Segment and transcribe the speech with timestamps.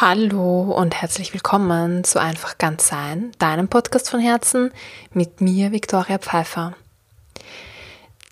[0.00, 4.72] Hallo und herzlich willkommen zu Einfach ganz sein, deinem Podcast von Herzen
[5.12, 6.74] mit mir, Viktoria Pfeiffer.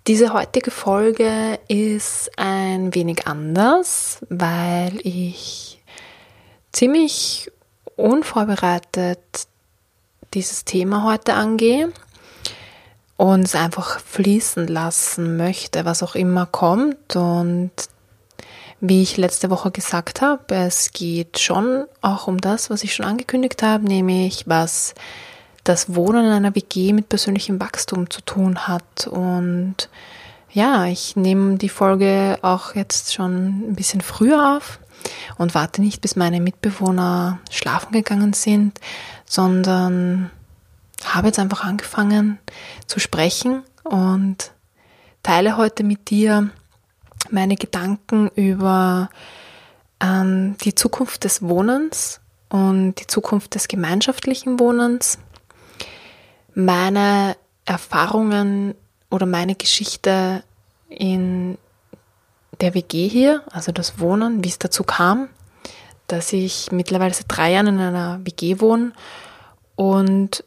[0.07, 5.83] Diese heutige Folge ist ein wenig anders, weil ich
[6.73, 7.53] ziemlich
[7.97, 9.19] unvorbereitet
[10.33, 11.93] dieses Thema heute angehe
[13.19, 17.73] und es einfach fließen lassen möchte, was auch immer kommt und
[18.81, 23.07] wie ich letzte Woche gesagt habe, es geht schon auch um das, was ich schon
[23.07, 24.95] angekündigt habe, nämlich was
[25.65, 29.07] das Wohnen in einer WG mit persönlichem Wachstum zu tun hat.
[29.07, 29.89] Und
[30.51, 34.81] ja, ich nehme die Folge auch jetzt schon ein bisschen früher auf
[35.37, 38.81] und warte nicht, bis meine Mitbewohner schlafen gegangen sind,
[39.27, 40.31] sondern
[41.05, 42.39] habe jetzt einfach angefangen
[42.87, 44.53] zu sprechen und
[45.23, 46.51] teile heute mit dir
[47.31, 49.11] meine Gedanken über
[50.01, 55.19] ähm, die Zukunft des Wohnens und die Zukunft des gemeinschaftlichen Wohnens,
[56.55, 58.75] meine Erfahrungen
[59.11, 60.43] oder meine Geschichte
[60.89, 61.59] in
[62.61, 65.29] der WG hier, also das Wohnen, wie es dazu kam,
[66.07, 68.93] dass ich mittlerweile seit drei Jahren in einer WG wohne
[69.77, 70.45] und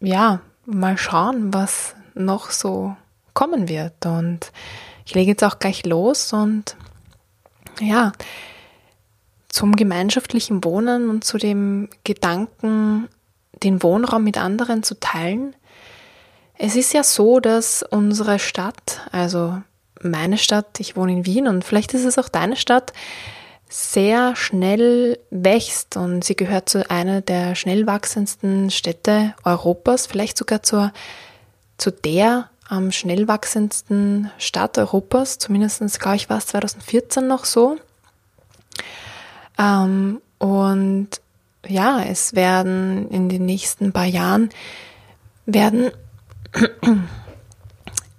[0.00, 2.96] ja, mal schauen, was noch so
[3.32, 4.06] kommen wird.
[4.06, 4.52] Und
[5.04, 6.76] ich lege jetzt auch gleich los und
[7.80, 8.12] ja,
[9.48, 13.08] zum gemeinschaftlichen Wohnen und zu dem Gedanken,
[13.62, 15.54] den Wohnraum mit anderen zu teilen.
[16.58, 19.60] Es ist ja so, dass unsere Stadt, also
[20.02, 22.92] meine Stadt, ich wohne in Wien und vielleicht ist es auch deine Stadt,
[23.68, 30.62] sehr schnell wächst und sie gehört zu einer der schnell wachsendsten Städte Europas, vielleicht sogar
[30.62, 30.92] zur,
[31.76, 35.38] zu der am schnell wachsendsten Stadt Europas.
[35.38, 37.76] Zumindest, glaube ich, war es 2014 noch so.
[39.58, 41.08] Ähm, und
[41.66, 44.50] ja, es werden in den nächsten paar Jahren
[45.46, 45.90] werden,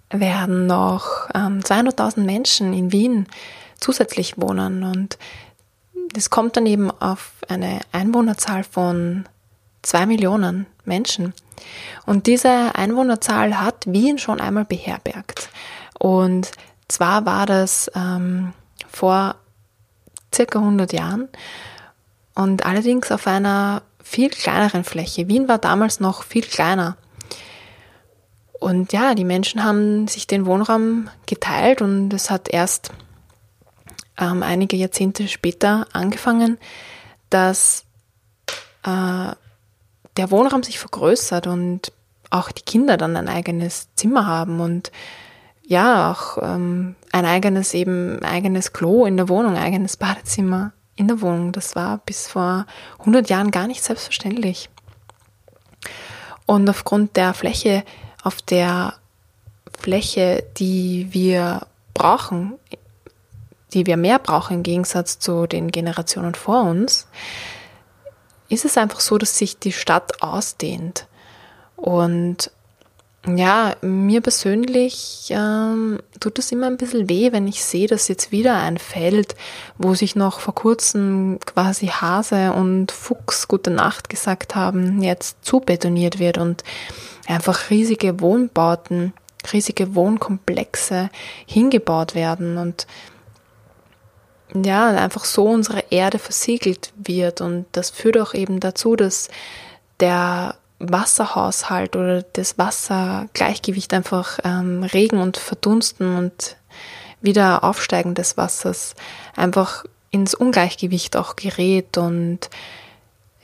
[0.10, 3.28] werden noch ähm, 200.000 Menschen in Wien
[3.80, 5.18] zusätzlich wohnen und
[6.16, 9.26] es kommt dann eben auf eine Einwohnerzahl von
[9.86, 11.34] zwei Millionen Menschen.
[12.06, 15.50] Und diese Einwohnerzahl hat Wien schon einmal beherbergt.
[16.00, 16.52] Und
[16.88, 18.54] zwar war das ähm,
[18.88, 19.36] vor
[20.34, 21.30] circa 100 Jahren
[22.36, 25.28] und allerdings auf einer viel kleineren Fläche.
[25.28, 26.98] Wien war damals noch viel kleiner.
[28.60, 32.92] Und ja, die Menschen haben sich den Wohnraum geteilt und es hat erst
[34.18, 36.58] ähm, einige Jahrzehnte später angefangen,
[37.30, 37.86] dass
[38.84, 39.32] äh,
[40.18, 41.92] der Wohnraum sich vergrößert und
[42.30, 44.92] auch die Kinder dann ein eigenes Zimmer haben und
[45.68, 51.22] ja, auch ähm, ein eigenes eben, eigenes Klo in der Wohnung, eigenes Badezimmer in der
[51.22, 51.52] Wohnung.
[51.52, 52.66] Das war bis vor
[53.00, 54.70] 100 Jahren gar nicht selbstverständlich.
[56.46, 57.84] Und aufgrund der Fläche,
[58.24, 58.94] auf der
[59.80, 62.54] Fläche, die wir brauchen,
[63.74, 67.08] die wir mehr brauchen im Gegensatz zu den Generationen vor uns,
[68.50, 71.08] ist es einfach so, dass sich die Stadt ausdehnt.
[71.76, 72.52] Und
[73.28, 78.32] ja, mir persönlich ähm, tut es immer ein bisschen weh, wenn ich sehe, dass jetzt
[78.32, 79.36] wieder ein Feld,
[79.78, 86.20] wo sich noch vor kurzem quasi Hase und Fuchs gute Nacht gesagt haben, jetzt zubetoniert
[86.20, 86.64] wird und
[87.28, 89.14] einfach riesige Wohnbauten,
[89.52, 91.10] riesige Wohnkomplexe
[91.48, 92.86] hingebaut werden und
[94.64, 97.42] ja, einfach so unsere Erde versiegelt wird.
[97.42, 99.30] Und das führt auch eben dazu, dass
[100.00, 106.58] der Wasserhaushalt oder das Wassergleichgewicht einfach ähm, Regen und Verdunsten und
[107.22, 108.94] wieder Aufsteigen des Wassers
[109.36, 111.98] einfach ins Ungleichgewicht auch gerät.
[111.98, 112.50] Und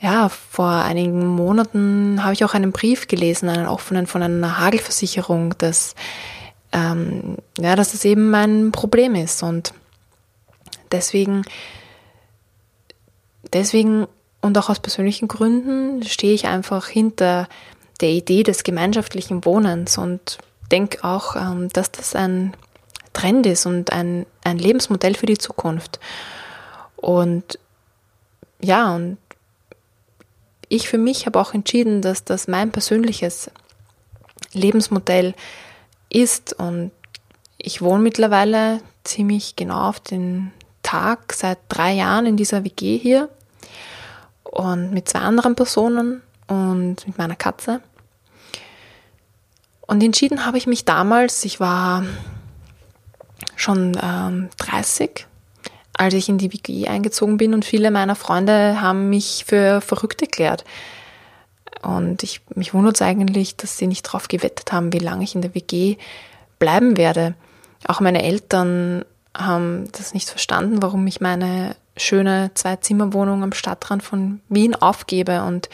[0.00, 5.54] ja, vor einigen Monaten habe ich auch einen Brief gelesen, einen offenen von einer Hagelversicherung,
[5.58, 5.94] dass,
[6.72, 9.42] ähm, ja, dass das eben mein Problem ist.
[9.42, 9.72] Und
[10.92, 11.42] deswegen,
[13.52, 14.06] deswegen
[14.40, 17.48] und auch aus persönlichen Gründen stehe ich einfach hinter
[18.00, 20.38] der Idee des gemeinschaftlichen Wohnens und
[20.70, 22.52] denke auch, ähm, dass das ein
[23.12, 26.00] Trend ist und ein, ein Lebensmodell für die Zukunft.
[26.96, 27.58] Und
[28.60, 29.18] ja, und
[30.68, 33.50] ich für mich habe auch entschieden, dass das mein persönliches
[34.52, 35.34] Lebensmodell
[36.08, 36.90] ist und
[37.58, 40.52] ich wohne mittlerweile ziemlich genau auf den
[40.92, 43.30] Tag seit drei Jahren in dieser WG hier
[44.42, 47.80] und mit zwei anderen Personen und mit meiner Katze.
[49.80, 52.04] Und entschieden habe ich mich damals, ich war
[53.56, 55.26] schon ähm, 30,
[55.94, 60.20] als ich in die WG eingezogen bin und viele meiner Freunde haben mich für verrückt
[60.20, 60.62] erklärt.
[61.80, 65.34] Und ich, mich wundert es eigentlich, dass sie nicht darauf gewettet haben, wie lange ich
[65.34, 65.96] in der WG
[66.58, 67.34] bleiben werde.
[67.88, 69.06] Auch meine Eltern
[69.36, 75.68] haben das nicht verstanden, warum ich meine schöne Zwei-Zimmer-Wohnung am Stadtrand von Wien aufgebe und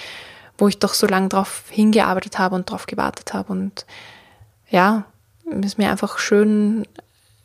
[0.57, 3.53] wo ich doch so lange darauf hingearbeitet habe und darauf gewartet habe.
[3.53, 3.87] Und
[4.69, 5.05] ja,
[5.63, 6.87] es mir einfach schön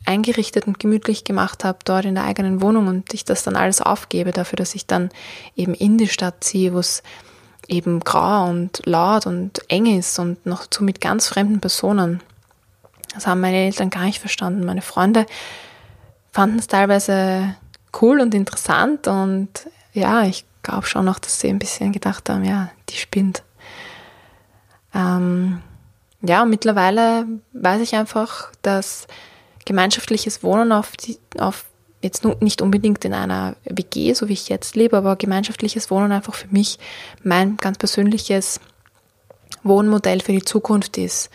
[0.04, 3.80] eingerichtet und gemütlich gemacht habe dort in der eigenen Wohnung und ich das dann alles
[3.80, 5.10] aufgebe dafür, dass ich dann
[5.56, 7.02] eben in die Stadt ziehe, wo es
[7.68, 12.20] eben grau und laut und eng ist und noch zu mit ganz fremden Personen.
[13.14, 14.66] Das haben meine Eltern gar nicht verstanden.
[14.66, 15.24] Meine Freunde
[16.34, 17.54] fanden es teilweise
[18.02, 19.48] cool und interessant und
[19.92, 23.44] ja, ich glaube schon noch, dass sie ein bisschen gedacht haben, ja, die spinnt.
[24.92, 25.62] Ähm,
[26.22, 29.06] ja, und mittlerweile weiß ich einfach, dass
[29.64, 31.66] gemeinschaftliches Wohnen auf, die, auf
[32.02, 36.34] jetzt nicht unbedingt in einer WG, so wie ich jetzt lebe, aber gemeinschaftliches Wohnen einfach
[36.34, 36.80] für mich
[37.22, 38.58] mein ganz persönliches
[39.62, 41.30] Wohnmodell für die Zukunft ist.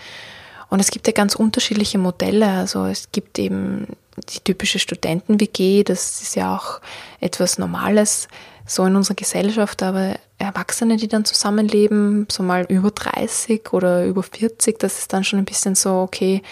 [0.69, 2.47] Und es gibt ja ganz unterschiedliche Modelle.
[2.47, 3.87] Also es gibt eben
[4.29, 6.81] die typische Studenten-WG, das ist ja auch
[7.19, 8.27] etwas Normales
[8.65, 14.21] so in unserer Gesellschaft, aber Erwachsene, die dann zusammenleben, so mal über 30 oder über
[14.21, 16.43] 40, das ist dann schon ein bisschen so, okay,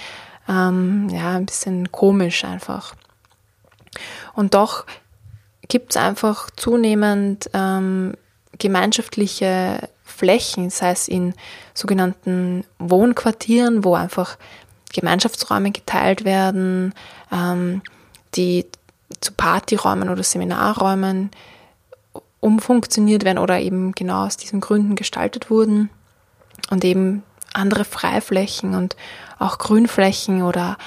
[0.49, 2.95] ähm, ja, ein bisschen komisch einfach.
[4.33, 4.85] Und doch
[5.67, 8.13] gibt es einfach zunehmend ähm,
[8.57, 11.33] gemeinschaftliche Flächen, sei es in
[11.74, 14.38] sogenannten Wohnquartieren, wo einfach
[14.94, 16.94] Gemeinschaftsräume geteilt werden,
[17.31, 17.81] ähm,
[18.36, 18.65] die
[19.19, 21.31] zu Partyräumen oder Seminarräumen
[22.39, 25.89] umfunktioniert werden oder eben genau aus diesen Gründen gestaltet wurden
[26.69, 27.24] und eben
[27.54, 28.95] andere Freiflächen und
[29.39, 30.77] auch Grünflächen oder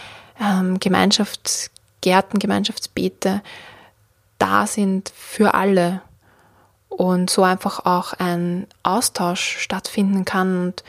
[0.41, 3.43] ähm, Gemeinschaftsgärten, Gemeinschaftsbeete
[4.41, 6.01] da sind für alle
[6.91, 10.61] und so einfach auch ein Austausch stattfinden kann.
[10.67, 10.85] Und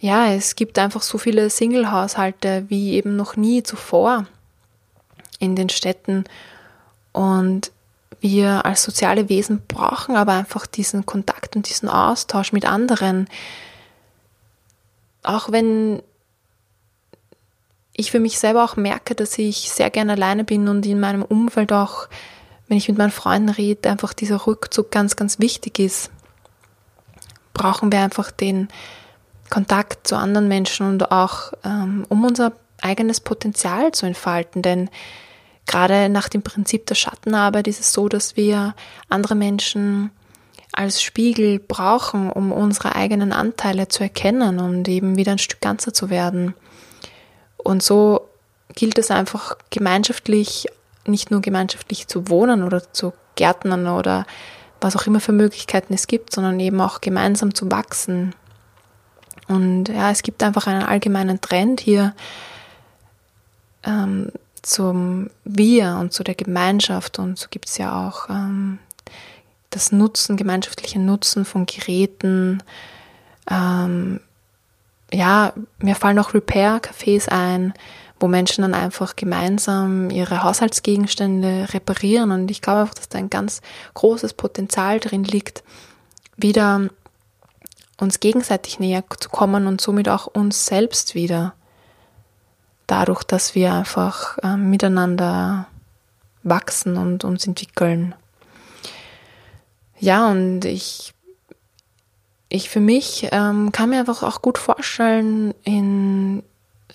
[0.00, 4.26] ja, es gibt einfach so viele Single-Haushalte wie eben noch nie zuvor
[5.38, 6.24] in den Städten.
[7.12, 7.72] Und
[8.20, 13.28] wir als soziale Wesen brauchen aber einfach diesen Kontakt und diesen Austausch mit anderen.
[15.24, 16.02] Auch wenn
[17.94, 21.22] ich für mich selber auch merke, dass ich sehr gerne alleine bin und in meinem
[21.22, 22.08] Umfeld auch,
[22.68, 26.10] wenn ich mit meinen Freunden rede, einfach dieser Rückzug ganz, ganz wichtig ist,
[27.54, 28.68] brauchen wir einfach den
[29.50, 34.62] Kontakt zu anderen Menschen und auch ähm, um unser eigenes Potenzial zu entfalten.
[34.62, 34.88] Denn
[35.66, 38.74] gerade nach dem Prinzip der Schattenarbeit ist es so, dass wir
[39.08, 40.10] andere Menschen
[40.72, 45.92] als Spiegel brauchen, um unsere eigenen Anteile zu erkennen und eben wieder ein Stück ganzer
[45.92, 46.54] zu werden.
[47.58, 48.28] Und so
[48.74, 50.66] gilt es einfach gemeinschaftlich,
[51.06, 54.26] nicht nur gemeinschaftlich zu wohnen oder zu gärtnern oder
[54.80, 58.34] was auch immer für Möglichkeiten es gibt, sondern eben auch gemeinsam zu wachsen.
[59.48, 62.14] Und ja, es gibt einfach einen allgemeinen Trend hier
[63.84, 64.30] ähm,
[64.62, 67.18] zum Wir und zu der Gemeinschaft.
[67.18, 68.78] Und so gibt es ja auch ähm,
[69.70, 72.62] das Nutzen, gemeinschaftliche Nutzen von Geräten,
[73.50, 74.20] ähm,
[75.12, 77.74] ja, mir fallen auch Repair-Cafés ein,
[78.22, 82.30] wo Menschen dann einfach gemeinsam ihre Haushaltsgegenstände reparieren.
[82.30, 83.60] Und ich glaube einfach, dass da ein ganz
[83.94, 85.64] großes Potenzial drin liegt,
[86.36, 86.88] wieder
[87.98, 91.54] uns gegenseitig näher zu kommen und somit auch uns selbst wieder.
[92.86, 95.66] Dadurch, dass wir einfach äh, miteinander
[96.42, 98.14] wachsen und uns entwickeln.
[99.98, 101.14] Ja, und ich
[102.52, 106.42] ich für mich ähm, kann mir einfach auch gut vorstellen, in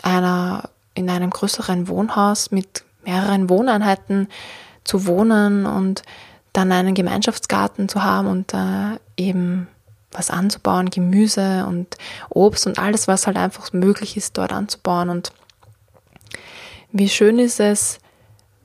[0.03, 4.27] einer, in einem größeren Wohnhaus mit mehreren Wohneinheiten
[4.84, 6.01] zu wohnen und
[6.54, 9.68] dann einen Gemeinschaftsgarten zu haben und äh, eben
[10.12, 11.98] was anzubauen, Gemüse und
[12.30, 15.10] Obst und alles, was halt einfach möglich ist, dort anzubauen.
[15.10, 15.32] Und
[16.92, 18.00] wie schön ist es,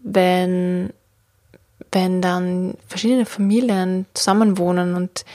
[0.03, 0.91] wenn,
[1.91, 5.27] wenn dann verschiedene Familien zusammenwohnen und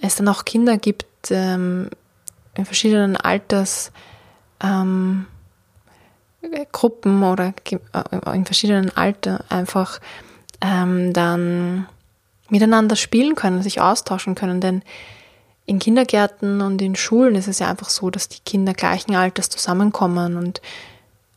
[0.00, 1.88] es dann auch Kinder gibt ähm,
[2.54, 3.92] in verschiedenen Altersgruppen
[4.62, 5.26] ähm,
[6.42, 10.00] oder äh, in verschiedenen Alter einfach
[10.60, 11.86] ähm, dann
[12.48, 14.60] miteinander spielen können, sich austauschen können.
[14.60, 14.82] Denn
[15.66, 19.48] in Kindergärten und in Schulen ist es ja einfach so, dass die Kinder gleichen Alters
[19.48, 20.60] zusammenkommen und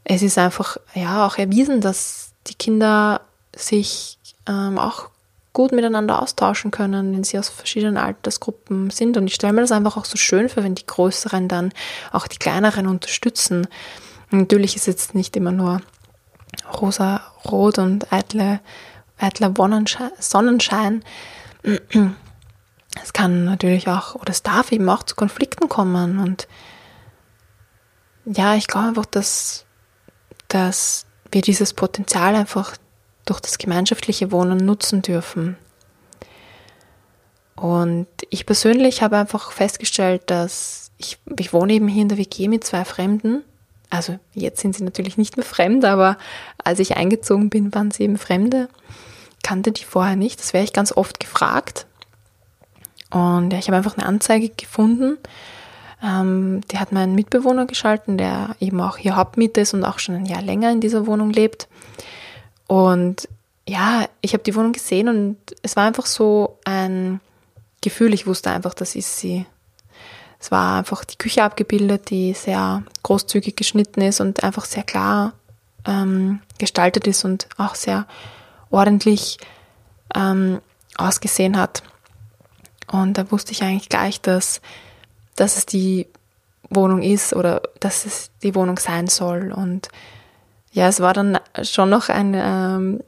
[0.03, 3.21] es ist einfach ja auch erwiesen, dass die Kinder
[3.55, 5.09] sich ähm, auch
[5.53, 9.17] gut miteinander austauschen können, wenn sie aus verschiedenen Altersgruppen sind.
[9.17, 11.71] Und ich stelle mir das einfach auch so schön vor, wenn die Größeren dann
[12.11, 13.67] auch die Kleineren unterstützen.
[14.39, 15.81] Natürlich ist jetzt nicht immer nur
[16.81, 18.59] rosa, rot und eitle
[19.17, 19.53] eitler
[20.19, 21.03] Sonnenschein.
[23.01, 26.19] Es kann natürlich auch, oder es darf eben auch zu Konflikten kommen.
[26.19, 26.47] Und
[28.25, 29.65] ja, ich glaube einfach, dass,
[30.47, 32.75] dass wir dieses Potenzial einfach
[33.25, 35.57] durch das gemeinschaftliche Wohnen nutzen dürfen.
[37.55, 42.47] Und ich persönlich habe einfach festgestellt, dass ich, ich wohne eben hier in der WG
[42.47, 43.43] mit zwei Fremden.
[43.95, 46.17] Also jetzt sind sie natürlich nicht mehr fremd, aber
[46.63, 48.69] als ich eingezogen bin, waren sie eben Fremde.
[49.43, 50.39] Kannte die vorher nicht.
[50.39, 51.85] Das wäre ich ganz oft gefragt.
[53.11, 55.17] Und ja, ich habe einfach eine Anzeige gefunden.
[56.03, 60.15] Ähm, die hat mein Mitbewohner geschalten, der eben auch hier Hauptmiete ist und auch schon
[60.15, 61.67] ein Jahr länger in dieser Wohnung lebt.
[62.67, 63.27] Und
[63.67, 67.19] ja, ich habe die Wohnung gesehen und es war einfach so ein
[67.81, 69.45] Gefühl, ich wusste einfach, das ist sie.
[70.45, 75.33] Es war einfach die Küche abgebildet, die sehr großzügig geschnitten ist und einfach sehr klar
[75.87, 78.05] ähm, gestaltet ist und auch sehr
[78.69, 79.39] ordentlich
[80.13, 80.61] ähm,
[80.97, 81.81] ausgesehen hat.
[82.91, 84.61] Und da wusste ich eigentlich gleich, dass,
[85.35, 86.05] dass es die
[86.69, 89.51] Wohnung ist oder dass es die Wohnung sein soll.
[89.51, 89.89] Und
[90.71, 93.03] ja, es war dann schon noch ein, ähm,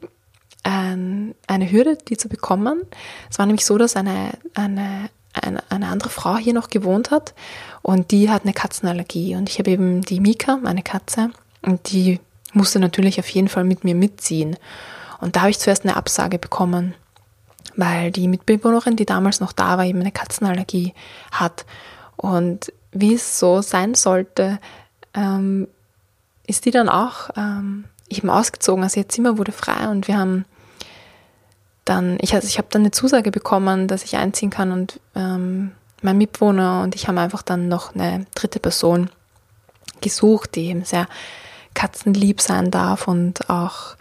[0.64, 2.82] ein, eine Hürde, die zu bekommen.
[3.30, 5.08] Es war nämlich so, dass eine, eine,
[5.42, 7.34] eine, eine andere Frau hier noch gewohnt hat
[7.82, 9.36] und die hat eine Katzenallergie.
[9.36, 11.30] Und ich habe eben die Mika, meine Katze,
[11.62, 12.20] und die
[12.52, 14.56] musste natürlich auf jeden Fall mit mir mitziehen.
[15.20, 16.94] Und da habe ich zuerst eine Absage bekommen
[17.78, 20.94] weil die Mitbewohnerin, die damals noch da war, eben eine Katzenallergie
[21.30, 21.64] hat.
[22.16, 24.58] Und wie es so sein sollte,
[25.14, 25.68] ähm,
[26.48, 28.82] ist die dann auch ähm, eben ausgezogen.
[28.82, 30.44] Also ihr Zimmer wurde frei und wir haben
[31.88, 35.72] dann, ich, also ich habe dann eine Zusage bekommen, dass ich einziehen kann und ähm,
[36.02, 39.10] mein Mitbewohner und ich haben einfach dann noch eine dritte Person
[40.00, 41.08] gesucht, die eben sehr
[41.74, 43.96] katzenlieb sein darf und auch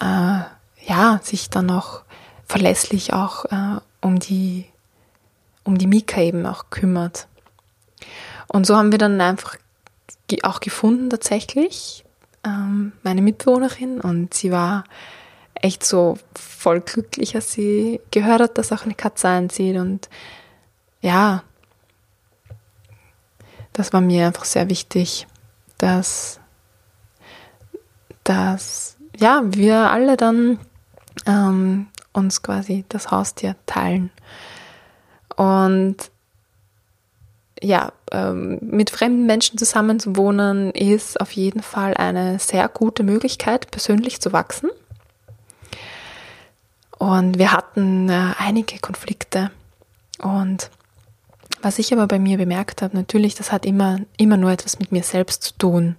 [0.00, 0.40] äh,
[0.86, 2.02] ja sich dann noch
[2.46, 4.66] verlässlich auch äh, um die
[5.64, 7.28] um die Mika eben auch kümmert.
[8.48, 9.56] Und so haben wir dann einfach
[10.42, 12.04] auch gefunden tatsächlich
[12.44, 14.84] ähm, meine Mitbewohnerin und sie war
[15.54, 20.08] echt so voll glücklich, als sie gehört hat, dass auch eine Katze einzieht und
[21.00, 21.42] ja,
[23.72, 25.26] das war mir einfach sehr wichtig,
[25.78, 26.38] dass,
[28.24, 30.58] dass ja, wir alle dann
[31.26, 34.10] ähm, uns quasi das Haustier teilen.
[35.36, 35.96] Und
[37.60, 43.02] ja, ähm, mit fremden Menschen zusammen zu wohnen ist auf jeden Fall eine sehr gute
[43.02, 44.70] Möglichkeit, persönlich zu wachsen.
[47.02, 49.50] Und wir hatten äh, einige Konflikte.
[50.20, 50.70] Und
[51.60, 54.92] was ich aber bei mir bemerkt habe, natürlich, das hat immer, immer nur etwas mit
[54.92, 55.96] mir selbst zu tun.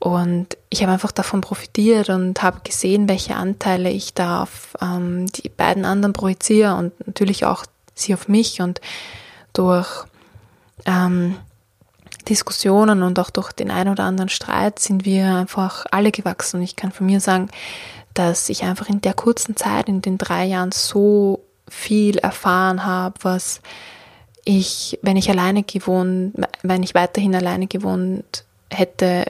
[0.00, 5.32] Und ich habe einfach davon profitiert und habe gesehen, welche Anteile ich da auf ähm,
[5.32, 7.64] die beiden anderen projiziere und natürlich auch
[7.94, 8.60] sie auf mich.
[8.60, 8.82] Und
[9.54, 10.04] durch
[10.84, 11.36] ähm,
[12.28, 16.58] Diskussionen und auch durch den einen oder anderen Streit sind wir einfach alle gewachsen.
[16.58, 17.48] Und ich kann von mir sagen,
[18.14, 23.14] dass ich einfach in der kurzen Zeit, in den drei Jahren, so viel erfahren habe,
[23.22, 23.60] was
[24.44, 29.26] ich, wenn ich alleine gewohnt, wenn ich weiterhin alleine gewohnt hätte,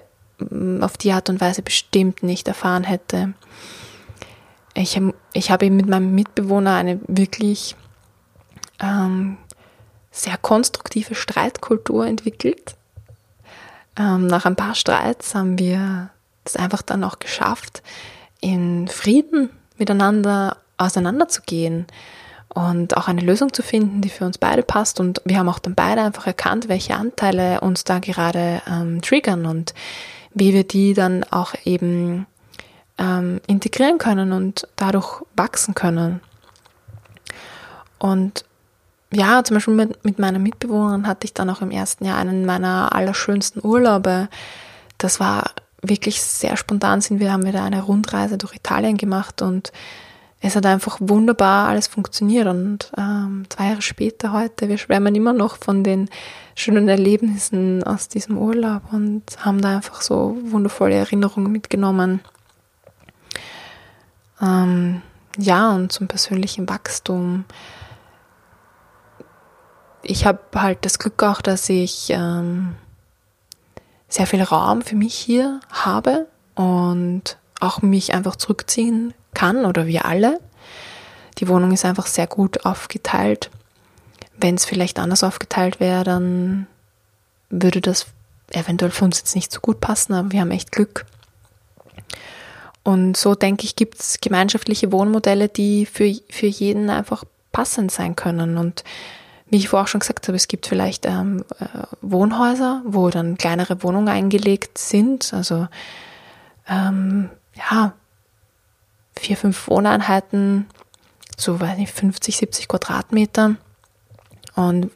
[0.81, 3.35] auf die Art und Weise bestimmt nicht erfahren hätte.
[4.75, 5.01] Ich,
[5.35, 7.77] ich habe eben mit meinem Mitbewohner eine wirklich
[8.81, 9.37] ähm,
[10.11, 12.75] sehr konstruktive Streitkultur entwickelt.
[13.97, 16.11] Ähm, nach ein paar Streits haben wir
[16.45, 17.83] es einfach dann auch geschafft,
[18.43, 21.87] in Frieden miteinander auseinanderzugehen
[22.49, 25.01] und auch eine Lösung zu finden, die für uns beide passt.
[25.01, 29.47] Und wir haben auch dann beide einfach erkannt, welche Anteile uns da gerade ähm, triggern
[29.47, 29.73] und
[30.35, 32.27] wie wir die dann auch eben
[32.99, 36.21] ähm, integrieren können und dadurch wachsen können.
[37.99, 38.45] Und
[39.13, 42.45] ja, zum Beispiel mit, mit meiner Mitbewohnerin hatte ich dann auch im ersten Jahr einen
[42.45, 44.29] meiner allerschönsten Urlaube.
[44.99, 49.43] Das war wirklich sehr spontan sind wir, haben wir da eine Rundreise durch Italien gemacht
[49.43, 49.73] und
[50.45, 52.49] es hat einfach wunderbar alles funktioniert.
[52.49, 56.11] Und ähm, zwei Jahre später heute, wir schwärmen immer noch von den
[56.57, 62.21] schönen Erlebnissen aus diesem Urlaub und haben da einfach so wundervolle Erinnerungen mitgenommen.
[64.41, 65.03] Ähm,
[65.39, 67.45] ja, und zum persönlichen Wachstum.
[70.03, 72.75] Ich habe halt das Glück auch, dass ich ähm,
[74.13, 80.05] sehr viel Raum für mich hier habe und auch mich einfach zurückziehen kann oder wir
[80.05, 80.39] alle.
[81.39, 83.51] Die Wohnung ist einfach sehr gut aufgeteilt.
[84.37, 86.67] Wenn es vielleicht anders aufgeteilt wäre, dann
[87.49, 88.07] würde das
[88.51, 91.07] eventuell für uns jetzt nicht so gut passen, aber wir haben echt Glück.
[92.83, 98.15] Und so denke ich, gibt es gemeinschaftliche Wohnmodelle, die für, für jeden einfach passend sein
[98.15, 98.59] können.
[98.59, 98.85] Und
[99.53, 101.67] wie ich vorher auch schon gesagt habe, es gibt vielleicht ähm, äh,
[102.01, 105.35] Wohnhäuser, wo dann kleinere Wohnungen eingelegt sind.
[105.35, 105.69] Also
[106.67, 107.93] ähm, ja,
[109.15, 110.67] vier, fünf Wohneinheiten,
[111.37, 113.57] so weiß nicht, 50, 70 Quadratmeter.
[114.55, 114.91] Und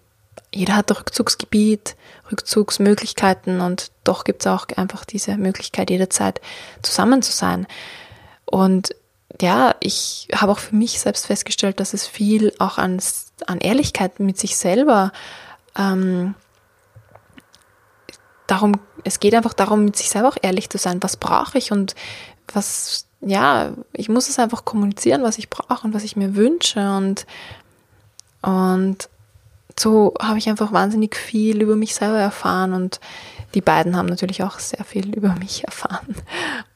[0.54, 1.94] jeder hat ein Rückzugsgebiet,
[2.32, 6.40] Rückzugsmöglichkeiten und doch gibt es auch einfach diese Möglichkeit, jederzeit
[6.80, 7.66] zusammen zu sein.
[8.46, 8.94] Und
[9.38, 12.98] ja, ich habe auch für mich selbst festgestellt, dass es viel auch an,
[13.46, 15.12] an Ehrlichkeit mit sich selber.
[15.76, 16.34] Ähm,
[18.46, 18.72] darum,
[19.04, 21.02] es geht einfach darum, mit sich selber auch ehrlich zu sein.
[21.02, 21.72] Was brauche ich?
[21.72, 21.94] Und
[22.52, 26.96] was, ja, ich muss es einfach kommunizieren, was ich brauche und was ich mir wünsche.
[26.96, 27.26] Und,
[28.42, 29.08] und
[29.78, 32.72] so habe ich einfach wahnsinnig viel über mich selber erfahren.
[32.72, 33.00] Und
[33.54, 36.14] die beiden haben natürlich auch sehr viel über mich erfahren.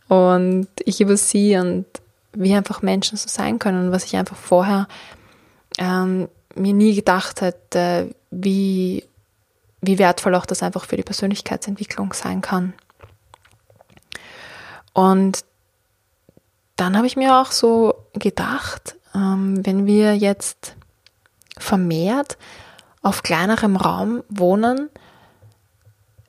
[0.08, 1.86] Und ich über sie und
[2.32, 4.88] wie einfach Menschen so sein können und was ich einfach vorher
[5.78, 9.04] ähm, mir nie gedacht hätte, wie,
[9.80, 12.74] wie wertvoll auch das einfach für die Persönlichkeitsentwicklung sein kann.
[14.92, 15.44] Und
[16.76, 20.74] dann habe ich mir auch so gedacht, ähm, wenn wir jetzt
[21.58, 22.38] vermehrt
[23.02, 24.88] auf kleinerem Raum wohnen,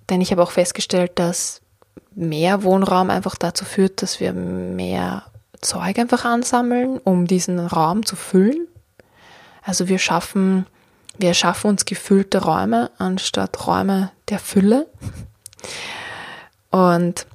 [0.09, 1.61] denn ich habe auch festgestellt, dass
[2.13, 5.23] mehr Wohnraum einfach dazu führt, dass wir mehr
[5.61, 8.67] Zeug einfach ansammeln, um diesen Raum zu füllen.
[9.61, 10.65] Also wir schaffen,
[11.17, 14.87] wir schaffen uns gefüllte Räume anstatt Räume der Fülle.
[16.71, 17.27] Und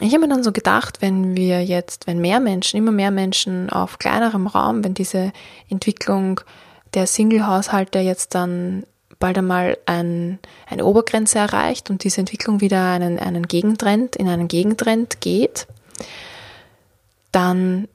[0.00, 3.70] ich habe mir dann so gedacht, wenn wir jetzt, wenn mehr Menschen, immer mehr Menschen
[3.70, 5.32] auf kleinerem Raum, wenn diese
[5.68, 6.40] Entwicklung
[6.94, 8.84] der Single-Haushalte jetzt dann
[9.18, 14.48] bald einmal ein, eine Obergrenze erreicht und diese Entwicklung wieder einen, einen Gegentrend, in einen
[14.48, 15.66] Gegentrend geht,
[17.30, 17.86] dann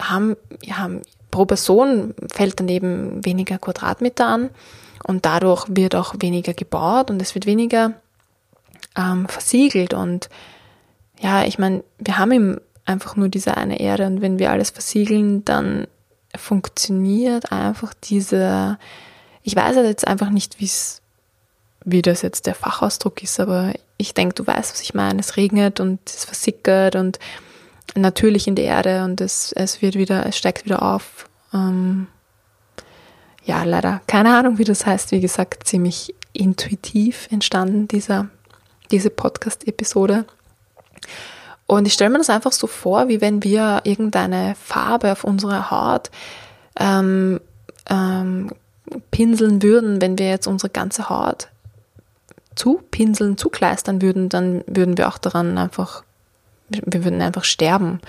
[0.00, 0.36] haben,
[0.70, 4.50] haben pro Person fällt dann eben weniger Quadratmeter an
[5.04, 7.94] und dadurch wird auch weniger gebaut und es wird weniger
[8.96, 10.28] ähm, versiegelt und
[11.20, 14.70] ja, ich meine, wir haben eben einfach nur diese eine Erde und wenn wir alles
[14.70, 15.86] versiegeln, dann
[16.36, 18.78] funktioniert einfach diese,
[19.42, 21.02] ich weiß jetzt einfach nicht, wie es,
[21.84, 25.20] wie das jetzt der Fachausdruck ist, aber ich denke, du weißt, was ich meine.
[25.20, 27.18] Es regnet und es versickert und
[27.94, 31.28] natürlich in die Erde und es, es wird wieder, es steigt wieder auf.
[31.52, 32.06] Ähm,
[33.44, 35.12] ja, leider keine Ahnung, wie das heißt.
[35.12, 38.28] Wie gesagt, ziemlich intuitiv entstanden, dieser,
[38.90, 40.24] diese Podcast-Episode.
[41.66, 45.70] Und ich stelle mir das einfach so vor, wie wenn wir irgendeine Farbe auf unserer
[45.70, 46.10] Haut
[46.78, 47.40] ähm,
[47.88, 48.50] ähm,
[49.10, 51.48] pinseln würden, wenn wir jetzt unsere ganze Haut
[52.56, 56.02] zupinseln, zukleistern würden, dann würden wir auch daran einfach,
[56.70, 58.00] wir würden einfach sterben.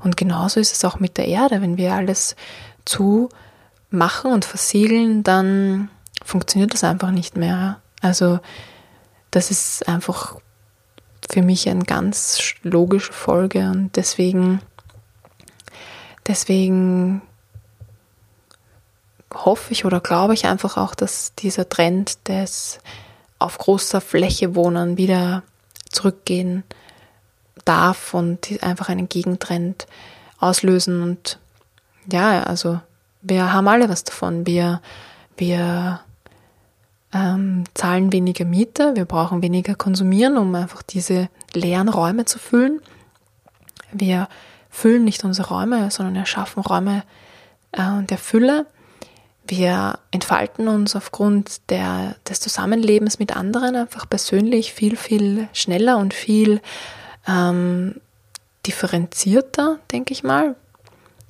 [0.00, 1.62] Und genauso ist es auch mit der Erde.
[1.62, 2.36] Wenn wir alles
[2.84, 3.28] zu
[3.90, 5.90] machen und versiegeln, dann
[6.24, 7.80] funktioniert das einfach nicht mehr.
[8.00, 8.40] Also
[9.30, 10.36] das ist einfach
[11.30, 14.60] für mich eine ganz logische Folge und deswegen,
[16.26, 17.22] deswegen
[19.32, 22.80] hoffe ich oder glaube ich einfach auch, dass dieser Trend des
[23.38, 25.42] auf großer Fläche wohnen wieder
[25.88, 26.64] zurückgehen
[27.64, 29.86] darf und einfach einen Gegentrend
[30.38, 31.38] auslösen und
[32.10, 32.80] ja, also
[33.22, 34.46] wir haben alle was davon.
[34.46, 34.80] Wir,
[35.36, 36.00] wir
[37.12, 42.80] ähm, zahlen weniger Miete, wir brauchen weniger konsumieren, um einfach diese leeren Räume zu füllen.
[43.92, 44.28] Wir
[44.70, 47.04] füllen nicht unsere Räume, sondern erschaffen Räume
[47.72, 48.66] äh, der Fülle.
[49.46, 56.14] Wir entfalten uns aufgrund der, des Zusammenlebens mit anderen einfach persönlich viel, viel schneller und
[56.14, 56.60] viel
[57.26, 58.00] ähm,
[58.66, 60.56] differenzierter, denke ich mal.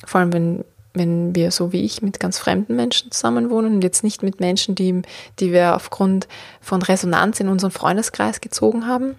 [0.05, 4.05] Vor allem, wenn wenn wir so wie ich mit ganz fremden Menschen zusammenwohnen und jetzt
[4.05, 5.02] nicht mit Menschen, die,
[5.38, 6.28] die wir aufgrund
[6.61, 9.16] von Resonanz in unseren Freundeskreis gezogen haben.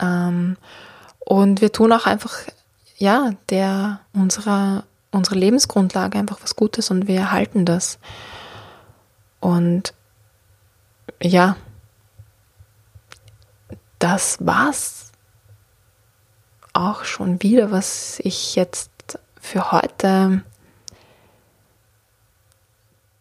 [0.00, 0.56] Ähm,
[1.18, 2.34] und wir tun auch einfach,
[2.96, 7.98] ja, der, unserer, unserer Lebensgrundlage einfach was Gutes und wir erhalten das.
[9.40, 9.92] Und
[11.20, 11.56] ja,
[13.98, 15.05] das war's
[16.76, 18.90] auch schon wieder, was ich jetzt
[19.40, 20.42] für heute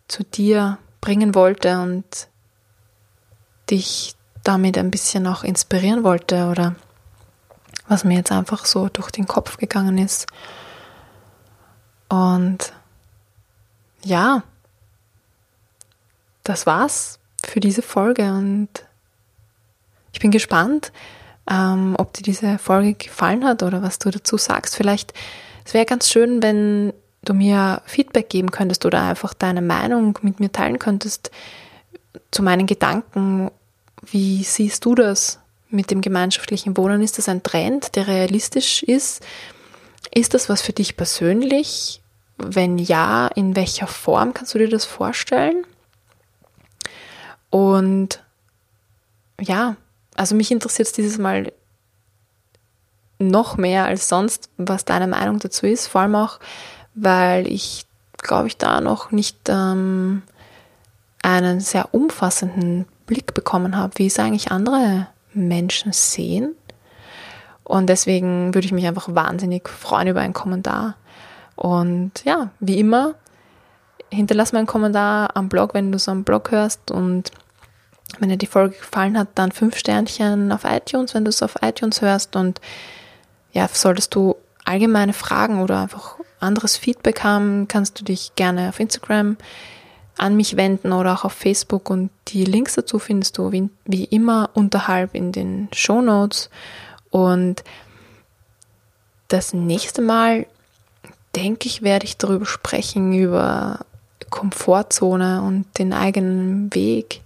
[0.08, 2.28] zu dir bringen wollte und
[3.70, 6.76] dich damit ein bisschen auch inspirieren wollte oder
[7.88, 10.28] was mir jetzt einfach so durch den Kopf gegangen ist.
[12.10, 12.74] Und
[14.04, 14.44] ja,
[16.44, 18.70] das war's für diese Folge und
[20.13, 20.91] ich bin gespannt,
[21.49, 24.75] ähm, ob dir diese Folge gefallen hat oder was du dazu sagst.
[24.75, 25.13] Vielleicht,
[25.65, 30.39] es wäre ganz schön, wenn du mir Feedback geben könntest oder einfach deine Meinung mit
[30.39, 31.31] mir teilen könntest
[32.31, 33.51] zu meinen Gedanken.
[34.01, 37.01] Wie siehst du das mit dem gemeinschaftlichen Wohnen?
[37.01, 39.23] Ist das ein Trend, der realistisch ist?
[40.13, 42.01] Ist das was für dich persönlich?
[42.38, 45.65] Wenn ja, in welcher Form kannst du dir das vorstellen?
[47.49, 48.23] Und
[49.39, 49.77] ja,
[50.15, 51.51] also mich interessiert es dieses Mal
[53.19, 55.88] noch mehr als sonst, was deine Meinung dazu ist.
[55.88, 56.39] Vor allem auch,
[56.93, 57.86] weil ich,
[58.17, 60.23] glaube ich, da noch nicht ähm,
[61.21, 66.56] einen sehr umfassenden Blick bekommen habe, wie es eigentlich andere Menschen sehen.
[67.63, 70.95] Und deswegen würde ich mich einfach wahnsinnig freuen über einen Kommentar.
[71.56, 73.15] Und ja, wie immer,
[74.12, 76.91] hinterlass mir einen Kommentar am Blog, wenn du es am Blog hörst.
[76.91, 77.32] Und
[78.20, 81.56] wenn dir die Folge gefallen hat, dann fünf Sternchen auf iTunes, wenn du es auf
[81.62, 82.36] iTunes hörst.
[82.36, 82.62] Und
[83.52, 88.80] ja, solltest du allgemeine Fragen oder einfach anderes Feedback haben, kannst du dich gerne auf
[88.80, 89.38] Instagram
[90.18, 94.06] an mich wenden oder auch auf Facebook und die Links dazu findest du wie, wie
[94.06, 96.50] immer unterhalb in den Show Notes.
[97.10, 97.63] Und
[99.28, 100.46] das nächste Mal,
[101.36, 103.80] denke ich, werde ich darüber sprechen, über
[104.30, 107.22] Komfortzone und den eigenen Weg.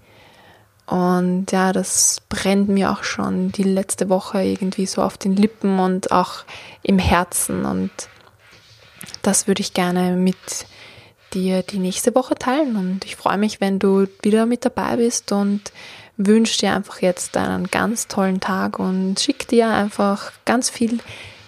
[0.89, 5.77] Und ja, das brennt mir auch schon die letzte Woche irgendwie so auf den Lippen
[5.77, 6.45] und auch
[6.81, 7.63] im Herzen.
[7.63, 7.91] Und
[9.21, 10.35] das würde ich gerne mit
[11.33, 12.75] dir die nächste Woche teilen.
[12.75, 15.71] Und ich freue mich, wenn du wieder mit dabei bist und
[16.17, 20.99] wünsche dir einfach jetzt einen ganz tollen Tag und schick dir einfach ganz viel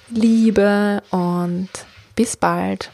[0.09, 1.69] Liebe und
[2.15, 2.91] bis bald.